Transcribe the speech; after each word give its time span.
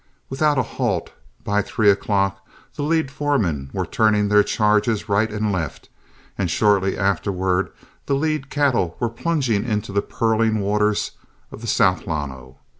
Without 0.31 0.57
a 0.57 0.63
halt, 0.63 1.11
by 1.43 1.61
three 1.61 1.91
o'clock 1.91 2.43
the 2.73 2.81
lead 2.81 3.11
foremen 3.11 3.69
were 3.71 3.85
turning 3.85 4.29
their 4.29 4.41
charges 4.41 5.07
right 5.07 5.31
and 5.31 5.51
left, 5.51 5.89
and 6.39 6.49
shortly 6.49 6.97
afterward 6.97 7.71
the 8.07 8.15
lead 8.15 8.49
cattle 8.49 8.97
were 8.99 9.09
plunging 9.09 9.63
into 9.63 9.91
the 9.91 10.01
purling 10.01 10.59
waters 10.59 11.11
of 11.51 11.61
the 11.61 11.67
South 11.67 12.07
Llano. 12.07 12.57